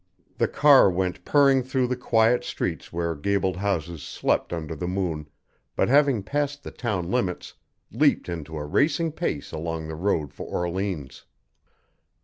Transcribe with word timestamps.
The 0.39 0.47
car 0.47 0.89
went 0.89 1.23
purring 1.25 1.61
through 1.61 1.85
the 1.85 1.95
quiet 1.95 2.43
streets 2.43 2.91
where 2.91 3.13
gabled 3.13 3.57
houses 3.57 4.01
slept 4.01 4.51
under 4.51 4.75
the 4.75 4.87
moon, 4.87 5.27
but 5.75 5.89
having 5.89 6.23
passed 6.23 6.63
the 6.63 6.71
town 6.71 7.11
limits, 7.11 7.53
leaped 7.91 8.27
into 8.27 8.57
a 8.57 8.65
racing 8.65 9.11
pace 9.11 9.51
along 9.51 9.87
the 9.87 9.95
road 9.95 10.33
for 10.33 10.47
Orleans. 10.47 11.25